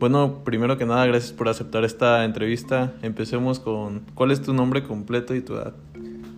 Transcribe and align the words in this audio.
Bueno, 0.00 0.40
primero 0.44 0.78
que 0.78 0.86
nada, 0.86 1.04
gracias 1.04 1.30
por 1.30 1.50
aceptar 1.50 1.84
esta 1.84 2.24
entrevista. 2.24 2.94
Empecemos 3.02 3.60
con 3.60 4.00
¿cuál 4.14 4.30
es 4.30 4.40
tu 4.40 4.54
nombre 4.54 4.82
completo 4.82 5.34
y 5.34 5.42
tu 5.42 5.52
edad? 5.52 5.74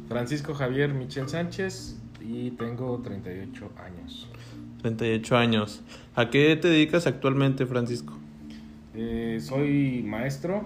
Francisco 0.09 0.53
Javier 0.53 0.93
Michel 0.93 1.29
Sánchez 1.29 1.97
y 2.21 2.51
tengo 2.51 3.01
38 3.05 3.71
años. 3.77 4.29
38 4.81 5.37
años. 5.37 5.81
¿A 6.17 6.29
qué 6.29 6.57
te 6.57 6.67
dedicas 6.67 7.07
actualmente, 7.07 7.65
Francisco? 7.65 8.19
Eh, 8.97 9.39
soy 9.41 10.03
maestro, 10.05 10.65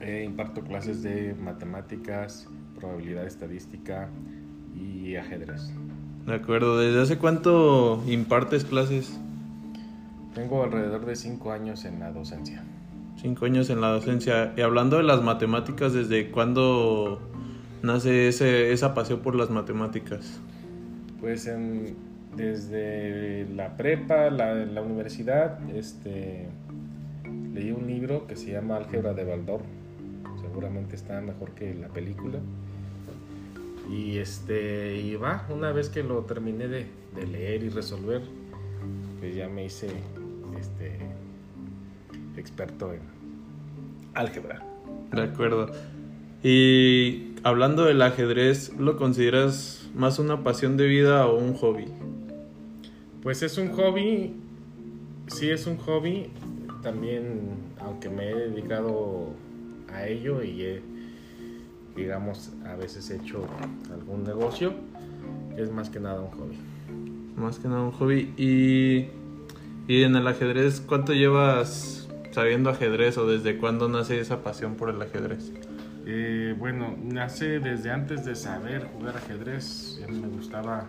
eh, 0.00 0.22
imparto 0.24 0.60
clases 0.60 1.02
de 1.02 1.34
matemáticas, 1.34 2.46
probabilidad 2.78 3.26
estadística 3.26 4.08
y 4.72 5.16
ajedrez. 5.16 5.72
De 6.26 6.34
acuerdo, 6.34 6.78
¿desde 6.78 7.02
hace 7.02 7.18
cuánto 7.18 8.04
impartes 8.06 8.64
clases? 8.64 9.18
Tengo 10.36 10.62
alrededor 10.62 11.06
de 11.06 11.16
5 11.16 11.50
años 11.50 11.86
en 11.86 11.98
la 11.98 12.12
docencia. 12.12 12.62
5 13.22 13.46
años 13.46 13.70
en 13.70 13.80
la 13.80 13.88
docencia. 13.88 14.52
Y 14.54 14.60
hablando 14.60 14.98
de 14.98 15.02
las 15.02 15.22
matemáticas, 15.22 15.94
¿desde 15.94 16.30
cuándo 16.30 17.22
nace 17.82 18.28
ese, 18.28 18.70
esa 18.70 18.92
pasión 18.92 19.20
por 19.20 19.34
las 19.34 19.48
matemáticas? 19.48 20.38
Pues 21.20 21.46
en, 21.46 21.96
desde 22.36 23.46
la 23.54 23.78
prepa, 23.78 24.28
la, 24.28 24.54
la 24.54 24.82
universidad, 24.82 25.58
este, 25.70 26.48
leí 27.54 27.70
un 27.70 27.86
libro 27.86 28.26
que 28.26 28.36
se 28.36 28.52
llama 28.52 28.76
Álgebra 28.76 29.14
de 29.14 29.24
Baldor. 29.24 29.62
Seguramente 30.42 30.96
está 30.96 31.18
mejor 31.22 31.52
que 31.52 31.74
la 31.74 31.88
película. 31.88 32.40
Y 33.90 34.18
este, 34.18 34.98
y 35.00 35.14
va, 35.14 35.46
una 35.48 35.72
vez 35.72 35.88
que 35.88 36.02
lo 36.02 36.24
terminé 36.24 36.68
de, 36.68 36.86
de 37.14 37.26
leer 37.26 37.62
y 37.62 37.70
resolver, 37.70 38.20
pues 39.18 39.34
ya 39.34 39.48
me 39.48 39.64
hice 39.64 39.88
este 40.58 40.98
experto 42.36 42.92
en 42.92 43.00
álgebra. 44.14 44.62
De 45.12 45.22
acuerdo. 45.22 45.70
Y 46.42 47.34
hablando 47.42 47.84
del 47.84 48.02
ajedrez, 48.02 48.72
¿lo 48.78 48.96
consideras 48.96 49.88
más 49.94 50.18
una 50.18 50.42
pasión 50.42 50.76
de 50.76 50.86
vida 50.86 51.26
o 51.26 51.38
un 51.38 51.54
hobby? 51.54 51.86
Pues 53.22 53.42
es 53.42 53.58
un 53.58 53.72
hobby, 53.72 54.36
sí 55.26 55.50
es 55.50 55.66
un 55.66 55.76
hobby, 55.78 56.30
también 56.82 57.56
aunque 57.80 58.08
me 58.08 58.30
he 58.30 58.34
dedicado 58.34 59.30
a 59.92 60.06
ello 60.06 60.42
y 60.42 60.62
he, 60.62 60.82
digamos, 61.96 62.52
a 62.64 62.76
veces 62.76 63.10
he 63.10 63.16
hecho 63.16 63.44
algún 63.92 64.22
negocio, 64.22 64.74
es 65.56 65.70
más 65.72 65.90
que 65.90 65.98
nada 65.98 66.20
un 66.20 66.30
hobby. 66.30 66.56
Más 67.36 67.58
que 67.58 67.68
nada 67.68 67.82
un 67.82 67.92
hobby. 67.92 68.32
Y, 68.36 69.08
y 69.88 70.02
en 70.02 70.16
el 70.16 70.26
ajedrez, 70.26 70.80
¿cuánto 70.80 71.12
llevas 71.12 72.08
sabiendo 72.32 72.70
ajedrez 72.70 73.16
o 73.18 73.26
desde 73.26 73.58
cuándo 73.58 73.88
nace 73.88 74.20
esa 74.20 74.42
pasión 74.42 74.74
por 74.74 74.90
el 74.90 75.00
ajedrez? 75.00 75.52
Eh, 76.08 76.54
bueno, 76.58 76.96
nace 77.02 77.60
desde 77.60 77.90
antes 77.90 78.24
de 78.24 78.36
saber 78.36 78.86
jugar 78.86 79.16
ajedrez. 79.16 80.00
Me 80.08 80.28
gustaba, 80.28 80.86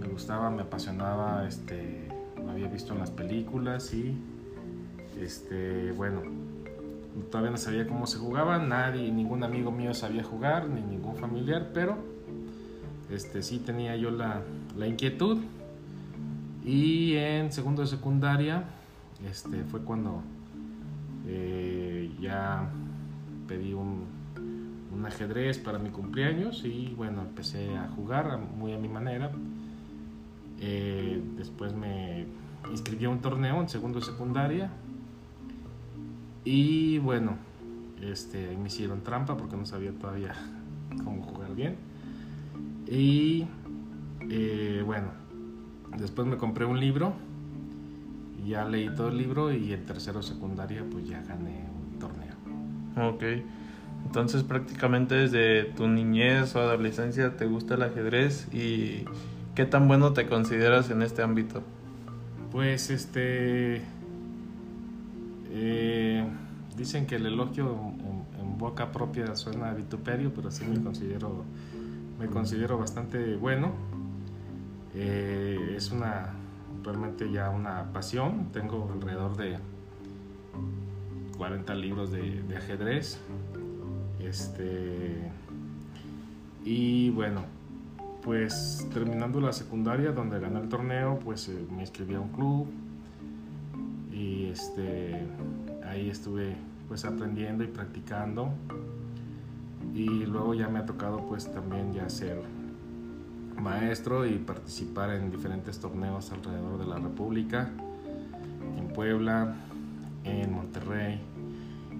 me 0.00 0.08
gustaba, 0.08 0.50
me 0.50 0.62
apasionaba, 0.62 1.46
este, 1.46 2.08
lo 2.36 2.50
había 2.50 2.68
visto 2.68 2.92
en 2.92 3.00
las 3.00 3.10
películas 3.10 3.92
y, 3.94 4.16
este, 5.20 5.92
bueno, 5.92 6.22
todavía 7.30 7.50
no 7.52 7.56
sabía 7.56 7.86
cómo 7.86 8.06
se 8.06 8.18
jugaba. 8.18 8.58
Nadie, 8.58 9.12
ningún 9.12 9.44
amigo 9.44 9.70
mío 9.70 9.94
sabía 9.94 10.24
jugar, 10.24 10.68
ni 10.68 10.80
ningún 10.80 11.16
familiar, 11.16 11.70
pero, 11.72 11.98
este, 13.10 13.42
sí 13.42 13.58
tenía 13.58 13.96
yo 13.96 14.10
la, 14.10 14.42
la 14.76 14.86
inquietud. 14.86 15.38
Y 16.64 17.14
en 17.14 17.52
segundo 17.52 17.82
de 17.82 17.88
secundaria, 17.88 18.64
este, 19.28 19.64
fue 19.64 19.80
cuando 19.82 20.22
eh, 21.26 22.10
ya 22.20 22.68
pedí 23.46 23.74
un, 23.74 24.04
un, 24.92 25.06
ajedrez 25.06 25.58
para 25.58 25.78
mi 25.78 25.90
cumpleaños 25.90 26.64
y 26.64 26.94
bueno, 26.96 27.22
empecé 27.22 27.76
a 27.76 27.88
jugar 27.88 28.38
muy 28.38 28.72
a 28.72 28.78
mi 28.78 28.88
manera. 28.88 29.30
Eh, 30.60 31.22
después 31.36 31.74
me 31.74 32.26
inscribí 32.70 33.04
a 33.04 33.10
un 33.10 33.20
torneo 33.20 33.60
en 33.60 33.68
segundo 33.68 34.00
de 34.00 34.06
secundaria 34.06 34.70
y 36.44 36.98
bueno, 36.98 37.36
este, 38.02 38.56
me 38.56 38.68
hicieron 38.68 39.02
trampa 39.02 39.36
porque 39.36 39.56
no 39.56 39.66
sabía 39.66 39.92
todavía 39.92 40.34
cómo 41.04 41.22
jugar 41.22 41.54
bien. 41.54 41.76
Y 42.86 43.46
eh, 44.28 44.82
bueno, 44.84 45.08
después 45.98 46.26
me 46.26 46.36
compré 46.36 46.64
un 46.64 46.80
libro 46.80 47.12
y 48.42 48.50
ya 48.50 48.64
leí 48.64 48.88
todo 48.94 49.08
el 49.08 49.18
libro 49.18 49.52
y 49.52 49.72
en 49.72 49.84
tercero 49.86 50.22
secundaria 50.22 50.84
pues 50.90 51.08
ya 51.08 51.22
gané 51.22 51.64
un 51.92 51.98
torneo. 51.98 52.34
Ok, 52.96 53.22
entonces 54.06 54.42
prácticamente 54.42 55.14
desde 55.14 55.64
tu 55.64 55.88
niñez 55.88 56.54
o 56.56 56.60
adolescencia 56.60 57.36
te 57.36 57.46
gusta 57.46 57.74
el 57.74 57.82
ajedrez 57.82 58.48
y 58.52 59.04
¿qué 59.54 59.64
tan 59.64 59.88
bueno 59.88 60.12
te 60.12 60.26
consideras 60.26 60.90
en 60.90 61.02
este 61.02 61.22
ámbito? 61.22 61.62
Pues 62.50 62.90
este... 62.90 63.82
Eh, 65.56 66.24
dicen 66.76 67.06
que 67.06 67.16
el 67.16 67.26
elogio 67.26 67.70
en, 67.70 68.40
en, 68.40 68.58
boca 68.58 68.92
propia 68.92 69.34
suena 69.36 69.70
a 69.70 69.74
vituperio, 69.74 70.32
pero 70.34 70.50
sí 70.50 70.64
me 70.64 70.82
considero, 70.82 71.44
me 72.18 72.26
considero 72.26 72.78
bastante 72.78 73.36
bueno. 73.36 73.72
Eh, 74.94 75.74
es 75.76 75.90
una 75.90 76.34
realmente 76.84 77.30
ya 77.30 77.50
una 77.50 77.92
pasión. 77.92 78.50
Tengo 78.52 78.90
alrededor 78.92 79.36
de 79.36 79.58
40 81.36 81.74
libros 81.74 82.10
de, 82.10 82.42
ajedrez. 82.56 83.18
Este, 84.20 85.30
y 86.64 87.10
bueno, 87.10 87.42
pues 88.22 88.86
terminando 88.92 89.40
la 89.40 89.52
secundaria 89.52 90.12
donde 90.12 90.40
gané 90.40 90.60
el 90.60 90.68
torneo, 90.68 91.18
pues 91.18 91.48
eh, 91.48 91.66
me 91.70 91.82
inscribí 91.82 92.14
a 92.14 92.20
un 92.20 92.30
club 92.30 92.66
y 94.12 94.46
este, 94.46 95.26
ahí 95.86 96.08
estuve 96.08 96.56
pues 96.88 97.04
aprendiendo 97.04 97.64
y 97.64 97.66
practicando 97.66 98.50
y 99.94 100.06
luego 100.06 100.54
ya 100.54 100.68
me 100.68 100.78
ha 100.78 100.86
tocado 100.86 101.26
pues 101.26 101.50
también 101.50 101.92
ya 101.92 102.08
ser 102.08 102.40
maestro 103.56 104.26
y 104.26 104.38
participar 104.38 105.10
en 105.10 105.30
diferentes 105.30 105.78
torneos 105.78 106.32
alrededor 106.32 106.78
de 106.78 106.86
la 106.86 106.96
República, 106.96 107.70
en 108.78 108.88
Puebla, 108.88 109.54
en 110.24 110.52
Monterrey, 110.52 111.20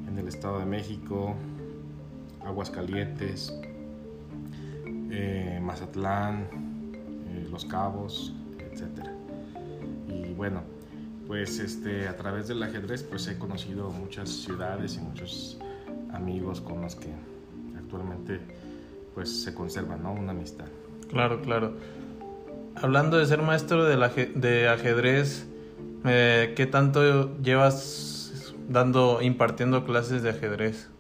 en 0.09 0.19
el 0.19 0.29
Estado 0.29 0.59
de 0.59 0.67
México, 0.67 1.35
Aguascalientes, 2.45 3.53
eh, 5.11 5.61
Mazatlán, 5.63 6.47
eh, 7.29 7.49
Los 7.51 7.65
Cabos, 7.65 8.35
etc. 8.59 9.09
Y 10.09 10.33
bueno, 10.35 10.63
pues 11.27 11.59
este, 11.59 12.09
a 12.09 12.17
través 12.17 12.49
del 12.49 12.63
ajedrez 12.63 13.03
pues 13.03 13.27
he 13.29 13.39
conocido 13.39 13.91
muchas 13.91 14.29
ciudades 14.29 14.97
y 14.97 15.01
muchos 15.01 15.59
amigos 16.13 16.61
con 16.61 16.81
los 16.83 16.95
que 16.95 17.13
actualmente 17.77 18.41
pues 19.15 19.43
se 19.43 19.55
conserva 19.55 19.97
¿no? 19.97 20.13
una 20.13 20.33
amistad. 20.33 20.67
Claro, 21.11 21.41
claro. 21.43 21.77
Hablando 22.77 23.19
de 23.19 23.27
ser 23.27 23.43
maestro 23.43 23.85
de, 23.85 23.97
la, 23.97 24.09
de 24.09 24.69
ajedrez, 24.69 25.47
eh, 26.05 26.55
¿qué 26.57 26.67
tanto 26.67 27.37
llevas 27.39 28.55
dando, 28.69 29.23
impartiendo 29.23 29.85
clases 29.85 30.23
de 30.23 30.31
ajedrez? 30.31 30.91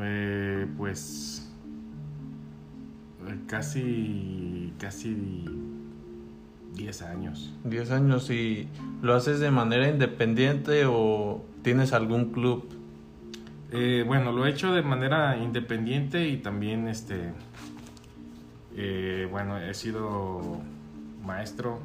Eh, 0.00 0.66
pues 0.76 1.34
casi, 3.46 4.72
casi 4.78 5.44
10 6.74 7.02
años. 7.02 7.52
10 7.64 7.90
años 7.90 8.30
y 8.30 8.68
lo 9.02 9.14
haces 9.14 9.40
de 9.40 9.50
manera 9.50 9.88
independiente 9.88 10.84
o 10.86 11.44
tienes 11.62 11.92
algún 11.92 12.32
club? 12.32 12.68
Eh, 13.72 14.04
bueno, 14.06 14.32
lo 14.32 14.46
he 14.46 14.50
hecho 14.50 14.72
de 14.72 14.82
manera 14.82 15.36
independiente 15.36 16.28
y 16.28 16.36
también 16.36 16.88
este 16.88 17.32
eh, 18.76 19.28
bueno, 19.30 19.58
he 19.58 19.74
sido 19.74 20.60
maestro 21.24 21.80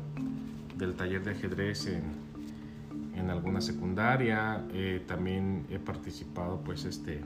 del 0.78 0.96
taller 0.96 1.24
de 1.24 1.32
ajedrez 1.32 1.88
en, 1.88 2.04
en 3.16 3.30
alguna 3.30 3.62
secundaria. 3.62 4.66
Eh, 4.72 5.04
también 5.08 5.66
he 5.70 5.80
participado, 5.80 6.62
pues, 6.62 6.86
este, 6.86 7.22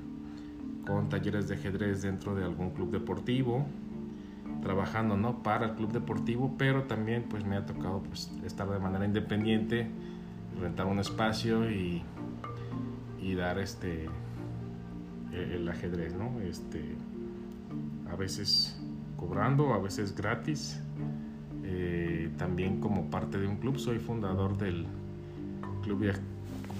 con 0.86 1.10
talleres 1.10 1.48
de 1.48 1.56
ajedrez 1.56 2.02
dentro 2.02 2.36
de 2.36 2.44
algún 2.44 2.72
club 2.72 2.92
deportivo, 2.92 3.66
trabajando, 4.62 5.18
¿no? 5.18 5.44
Para 5.44 5.68
el 5.68 5.76
club 5.76 5.92
deportivo, 5.92 6.56
pero 6.58 6.84
también, 6.84 7.24
pues, 7.30 7.46
me 7.46 7.56
ha 7.56 7.66
tocado, 7.66 8.04
pues, 8.04 8.32
estar 8.46 8.70
de 8.70 8.80
manera 8.80 9.06
independiente, 9.06 9.88
rentar 10.60 10.88
un 10.88 11.00
espacio 11.00 11.70
y, 11.72 12.04
y 13.22 13.36
dar, 13.36 13.60
este, 13.60 14.10
el 15.32 15.68
ajedrez, 15.68 16.14
¿no? 16.14 16.40
Este, 16.42 16.96
a 18.12 18.16
veces 18.16 18.80
cobrando, 19.24 19.74
a 19.74 19.80
veces 19.80 20.14
gratis. 20.14 20.80
Eh, 21.64 22.30
también 22.38 22.82
como 22.82 23.10
parte 23.10 23.40
de 23.40 23.48
un 23.48 23.56
club, 23.58 23.78
soy 23.78 24.00
fundador 24.00 24.58
del, 24.58 24.86
club 25.82 26.00
de, 26.02 26.14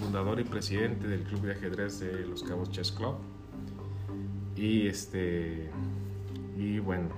fundador 0.02 0.40
y 0.42 0.44
presidente 0.44 1.08
del 1.08 1.24
club 1.24 1.42
de 1.42 1.54
ajedrez 1.54 2.02
de 2.02 2.26
Los 2.28 2.44
Cabos 2.44 2.70
Chess 2.70 2.92
Club. 2.92 3.16
Y 4.58 4.88
este 4.88 5.70
y 6.58 6.80
bueno, 6.80 7.10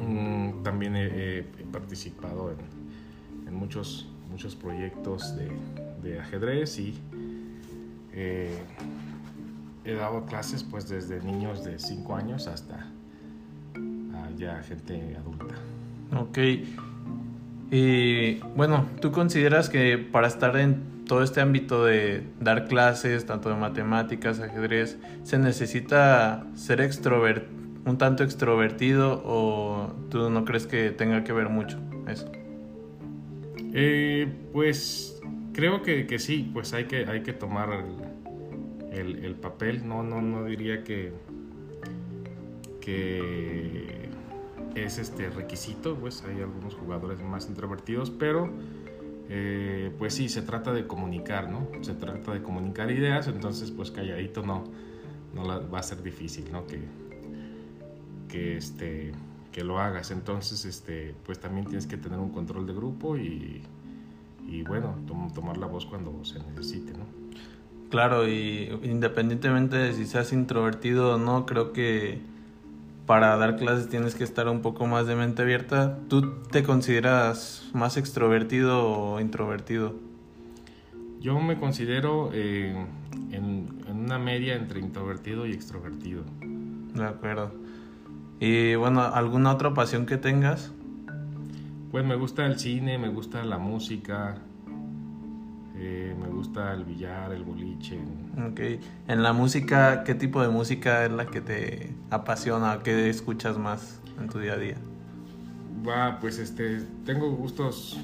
mm, 0.00 0.62
también 0.62 0.96
he, 0.96 1.46
participado 1.72 2.52
en, 3.46 3.54
muchos, 3.54 4.08
muchos 4.30 4.54
proyectos 4.56 5.34
de, 6.02 6.20
ajedrez 6.20 6.78
y 6.78 6.94
eh, 8.12 8.58
he 9.84 9.94
dado 9.94 10.26
clases 10.26 10.62
pues 10.62 10.88
desde 10.88 11.20
niños 11.22 11.64
de 11.64 11.78
5 11.78 12.14
años 12.14 12.46
hasta 12.46 12.92
ya 14.36 14.62
gente 14.62 15.16
adulta. 15.16 15.54
Ok. 16.16 16.38
Y 17.70 18.34
bueno, 18.56 18.88
¿tú 19.00 19.10
consideras 19.10 19.68
que 19.68 19.98
para 19.98 20.26
estar 20.26 20.56
en 20.56 21.04
todo 21.06 21.22
este 21.22 21.40
ámbito 21.40 21.84
de 21.84 22.22
dar 22.40 22.66
clases, 22.68 23.26
tanto 23.26 23.48
de 23.48 23.56
matemáticas, 23.56 24.40
ajedrez, 24.40 24.98
se 25.22 25.38
necesita 25.38 26.46
ser 26.54 26.80
extrovert 26.80 27.44
un 27.86 27.98
tanto 27.98 28.24
extrovertido 28.24 29.22
o 29.24 29.92
tú 30.08 30.30
no 30.30 30.44
crees 30.44 30.66
que 30.66 30.90
tenga 30.90 31.24
que 31.24 31.32
ver 31.32 31.48
mucho 31.48 31.78
eso? 32.08 32.30
Eh, 33.74 34.32
pues 34.52 35.20
creo 35.52 35.82
que, 35.82 36.06
que, 36.06 36.18
sí, 36.18 36.50
pues 36.52 36.72
hay 36.72 36.84
que, 36.84 37.06
hay 37.06 37.22
que 37.22 37.32
tomar 37.32 37.84
el, 38.92 39.24
el, 39.24 39.34
papel, 39.34 39.86
no, 39.86 40.02
no, 40.02 40.22
no 40.22 40.44
diría 40.44 40.84
que, 40.84 41.12
que 42.80 43.93
es 44.74 44.98
este 44.98 45.30
requisito, 45.30 45.96
pues 45.96 46.22
hay 46.24 46.40
algunos 46.40 46.74
jugadores 46.74 47.22
más 47.22 47.48
introvertidos, 47.48 48.10
pero 48.10 48.50
eh, 49.28 49.92
pues 49.98 50.14
sí, 50.14 50.28
se 50.28 50.42
trata 50.42 50.72
de 50.72 50.86
comunicar, 50.86 51.48
¿no? 51.48 51.66
Se 51.82 51.94
trata 51.94 52.32
de 52.32 52.42
comunicar 52.42 52.90
ideas, 52.90 53.28
entonces 53.28 53.70
pues 53.70 53.90
calladito 53.90 54.44
no, 54.44 54.64
no 55.34 55.70
va 55.70 55.78
a 55.78 55.82
ser 55.82 56.02
difícil, 56.02 56.50
¿no? 56.52 56.66
Que, 56.66 56.80
que, 58.28 58.56
este, 58.56 59.12
que 59.52 59.64
lo 59.64 59.78
hagas. 59.78 60.10
Entonces, 60.10 60.64
este, 60.64 61.14
pues 61.24 61.38
también 61.38 61.66
tienes 61.66 61.86
que 61.86 61.96
tener 61.96 62.18
un 62.18 62.30
control 62.30 62.66
de 62.66 62.74
grupo 62.74 63.16
y, 63.16 63.62
y 64.46 64.62
bueno, 64.62 64.96
tomar 65.34 65.56
la 65.56 65.66
voz 65.66 65.86
cuando 65.86 66.24
se 66.24 66.40
necesite, 66.40 66.92
¿no? 66.92 67.04
Claro, 67.90 68.28
y 68.28 68.76
independientemente 68.82 69.76
de 69.76 69.92
si 69.92 70.04
seas 70.04 70.32
introvertido 70.32 71.14
o 71.14 71.18
no, 71.18 71.46
creo 71.46 71.72
que 71.72 72.18
para 73.06 73.36
dar 73.36 73.56
clases 73.56 73.88
tienes 73.88 74.14
que 74.14 74.24
estar 74.24 74.48
un 74.48 74.62
poco 74.62 74.86
más 74.86 75.06
de 75.06 75.16
mente 75.16 75.42
abierta. 75.42 75.98
¿Tú 76.08 76.42
te 76.50 76.62
consideras 76.62 77.68
más 77.72 77.96
extrovertido 77.96 78.88
o 78.88 79.20
introvertido? 79.20 79.94
Yo 81.20 81.38
me 81.40 81.58
considero 81.58 82.30
eh, 82.32 82.74
en, 83.30 83.68
en, 83.88 83.96
una 83.96 84.18
media 84.18 84.54
entre 84.54 84.80
introvertido 84.80 85.46
y 85.46 85.52
extrovertido. 85.52 86.22
De 86.94 87.04
acuerdo. 87.04 87.52
Y 88.40 88.74
bueno, 88.74 89.02
¿alguna 89.02 89.52
otra 89.52 89.74
pasión 89.74 90.06
que 90.06 90.16
tengas? 90.16 90.72
Pues 91.90 92.04
me 92.04 92.16
gusta 92.16 92.44
el 92.46 92.58
cine, 92.58 92.98
me 92.98 93.08
gusta 93.08 93.44
la 93.44 93.58
música, 93.58 94.38
eh, 95.84 96.14
me 96.18 96.28
gusta 96.28 96.72
el 96.72 96.84
billar, 96.84 97.32
el 97.32 97.44
boliche. 97.44 97.98
Ok. 98.48 98.60
En 99.08 99.22
la 99.22 99.32
música, 99.32 100.02
¿qué 100.04 100.14
tipo 100.14 100.40
de 100.40 100.48
música 100.48 101.04
es 101.04 101.12
la 101.12 101.26
que 101.26 101.40
te 101.40 101.94
apasiona? 102.10 102.80
¿Qué 102.82 103.10
escuchas 103.10 103.58
más 103.58 104.00
en 104.18 104.28
tu 104.28 104.38
día 104.38 104.54
a 104.54 104.56
día? 104.56 104.76
Va, 105.86 106.18
pues 106.20 106.38
este, 106.38 106.80
tengo 107.04 107.30
gustos, 107.30 108.00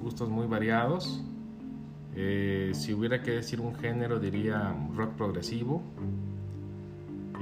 gustos 0.00 0.28
muy 0.28 0.46
variados. 0.46 1.24
Eh, 2.14 2.70
si 2.74 2.94
hubiera 2.94 3.22
que 3.22 3.32
decir 3.32 3.60
un 3.60 3.74
género, 3.74 4.20
diría 4.20 4.72
rock 4.94 5.14
progresivo. 5.14 5.82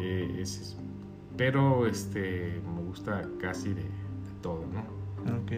Eh, 0.01 0.39
es, 0.41 0.77
pero 1.37 1.87
este, 1.87 2.63
me 2.75 2.83
gusta 2.83 3.29
casi 3.41 3.75
de, 3.75 3.85
todo, 4.41 4.65
¿no? 4.73 4.81
Ok. 5.37 5.53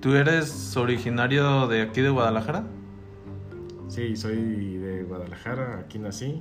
¿Tú 0.00 0.14
eres 0.14 0.76
originario 0.76 1.68
de 1.68 1.82
aquí 1.82 2.00
de 2.00 2.08
Guadalajara? 2.08 2.64
Sí, 3.90 4.14
soy 4.14 4.36
de 4.76 5.02
Guadalajara, 5.02 5.80
aquí 5.80 5.98
nací. 5.98 6.40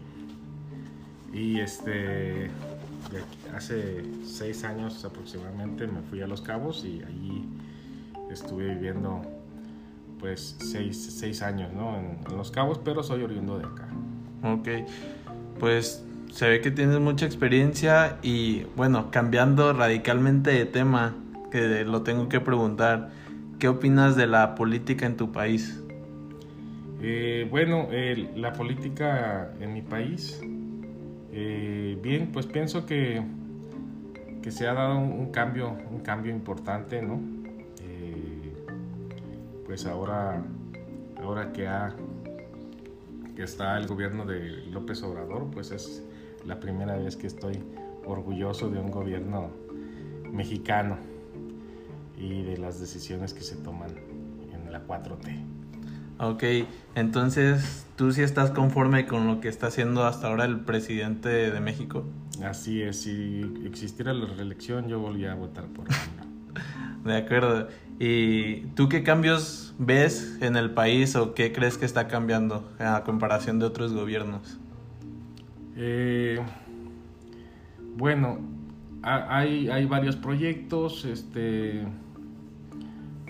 Y 1.34 1.60
este, 1.60 2.52
hace 3.56 4.04
seis 4.24 4.64
años 4.64 5.04
aproximadamente 5.04 5.88
me 5.88 6.02
fui 6.02 6.22
a 6.22 6.28
Los 6.28 6.42
Cabos 6.42 6.86
y 6.86 7.02
allí 7.02 7.44
estuve 8.32 8.76
viviendo 8.76 9.22
pues 10.20 10.58
seis, 10.60 11.16
seis 11.18 11.42
años 11.42 11.74
¿no? 11.74 11.98
en, 11.98 12.20
en, 12.30 12.38
Los 12.38 12.52
Cabos, 12.52 12.80
pero 12.84 13.02
soy 13.02 13.24
oriundo 13.24 13.58
de 13.58 13.66
acá. 13.66 13.88
Ok, 14.44 14.88
pues 15.60 16.06
se 16.32 16.48
ve 16.48 16.62
que 16.62 16.70
tienes 16.70 17.00
mucha 17.00 17.26
experiencia 17.26 18.18
y 18.22 18.66
bueno, 18.76 19.10
cambiando 19.10 19.74
radicalmente 19.74 20.52
de 20.52 20.66
tema, 20.66 21.16
que 21.52 21.84
lo 21.84 22.04
tengo 22.04 22.30
que 22.30 22.42
preguntar, 22.42 23.10
¿qué 23.58 23.68
opinas 23.68 24.16
de 24.16 24.28
la 24.28 24.54
política 24.54 25.08
en 25.08 25.18
tu 25.18 25.32
país? 25.32 25.82
Eh, 27.02 27.48
bueno, 27.50 27.88
la 28.36 28.52
política 28.54 29.54
en 29.60 29.74
mi 29.74 29.82
país, 29.82 30.42
eh, 31.32 31.98
bien, 32.02 32.32
pues 32.32 32.46
pienso 32.46 32.86
que, 32.86 33.24
que 34.42 34.52
se 34.52 34.68
ha 34.68 34.74
dado 34.74 34.98
un, 34.98 35.32
cambio, 35.32 35.78
un 35.92 36.00
cambio 36.00 36.32
importante, 36.34 37.02
¿no? 37.02 37.22
Eh, 37.82 38.54
pues 39.66 39.86
ahora, 39.86 40.44
ahora 41.22 41.54
que 41.54 41.68
ha 41.68 41.96
que 43.40 43.44
está 43.44 43.78
el 43.78 43.88
gobierno 43.88 44.26
de 44.26 44.66
López 44.66 45.02
Obrador, 45.02 45.50
pues 45.50 45.72
es 45.72 46.04
la 46.46 46.60
primera 46.60 46.98
vez 46.98 47.16
que 47.16 47.28
estoy 47.28 47.64
orgulloso 48.06 48.70
de 48.70 48.80
un 48.80 48.92
gobierno 48.92 49.52
mexicano 50.30 50.98
y 52.18 52.44
de 52.44 52.58
las 52.58 52.82
decisiones 52.82 53.34
que 53.34 53.40
se 53.40 53.56
toman 53.56 53.92
en 54.52 54.70
la 54.70 54.86
4T. 54.86 55.69
Ok, 56.20 56.44
entonces 56.96 57.88
tú 57.96 58.12
sí 58.12 58.22
estás 58.22 58.52
conforme 58.52 59.06
con 59.06 59.26
lo 59.26 59.40
que 59.40 59.48
está 59.48 59.68
haciendo 59.68 60.06
hasta 60.06 60.28
ahora 60.28 60.44
el 60.44 60.60
presidente 60.60 61.30
de 61.30 61.60
México. 61.62 62.06
Así 62.44 62.82
es, 62.82 63.02
si 63.02 63.42
existiera 63.66 64.14
la 64.14 64.26
reelección 64.26 64.90
yo 64.90 65.00
volvería 65.00 65.32
a 65.32 65.36
votar 65.36 65.66
por 65.68 65.88
él. 65.88 65.96
de 67.06 67.18
acuerdo. 67.18 67.70
¿Y 68.00 68.62
tú 68.76 68.90
qué 68.90 69.04
cambios 69.04 69.74
ves 69.78 70.38
en 70.42 70.56
el 70.56 70.72
país 70.72 71.16
o 71.16 71.34
qué 71.34 71.54
crees 71.54 71.78
que 71.78 71.86
está 71.86 72.08
cambiando 72.08 72.70
a 72.80 73.04
comparación 73.04 73.60
de 73.60 73.66
otros 73.66 73.94
gobiernos? 73.94 74.58
Eh, 75.78 76.40
bueno, 77.96 78.40
hay, 79.02 79.70
hay 79.70 79.86
varios 79.86 80.18
proyectos, 80.18 81.06
este, 81.06 81.86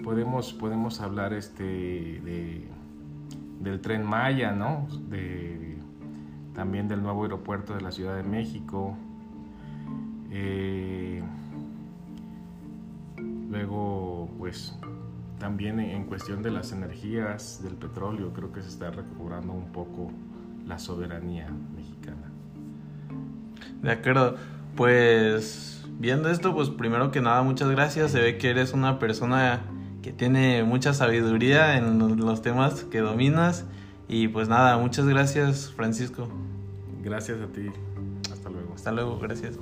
podemos, 0.03 0.53
podemos 0.53 1.01
hablar 1.01 1.33
este, 1.33 1.63
de, 1.63 2.67
del 3.59 3.81
tren 3.81 4.03
Maya, 4.03 4.51
¿no? 4.51 4.87
De, 5.09 5.77
también 6.53 6.87
del 6.87 7.01
nuevo 7.01 7.23
aeropuerto 7.23 7.73
de 7.75 7.81
la 7.81 7.91
Ciudad 7.91 8.15
de 8.15 8.23
México. 8.23 8.97
Eh, 10.31 11.21
luego, 13.49 14.29
pues, 14.37 14.77
también 15.39 15.79
en 15.79 16.05
cuestión 16.05 16.43
de 16.43 16.51
las 16.51 16.71
energías, 16.71 17.61
del 17.63 17.75
petróleo, 17.75 18.33
creo 18.33 18.51
que 18.51 18.61
se 18.61 18.69
está 18.69 18.91
recobrando 18.91 19.53
un 19.53 19.71
poco 19.71 20.11
la 20.67 20.79
soberanía 20.79 21.49
mexicana. 21.75 22.31
De 23.81 23.91
acuerdo. 23.91 24.35
Pues 24.75 25.85
viendo 25.97 26.29
esto, 26.29 26.53
pues 26.53 26.69
primero 26.69 27.11
que 27.11 27.19
nada, 27.21 27.41
muchas 27.41 27.69
gracias. 27.69 28.11
Se 28.11 28.21
ve 28.21 28.37
que 28.37 28.49
eres 28.49 28.71
una 28.71 28.97
persona 28.99 29.61
que 30.01 30.11
tiene 30.11 30.63
mucha 30.63 30.93
sabiduría 30.93 31.77
en 31.77 32.17
los 32.17 32.41
temas 32.41 32.83
que 32.85 32.99
dominas. 32.99 33.65
Y 34.07 34.27
pues 34.27 34.47
nada, 34.47 34.77
muchas 34.77 35.05
gracias, 35.05 35.71
Francisco. 35.75 36.27
Gracias 37.03 37.39
a 37.41 37.47
ti. 37.47 37.69
Hasta 38.31 38.49
luego. 38.49 38.73
Hasta 38.75 38.91
luego, 38.91 39.19
gracias. 39.19 39.59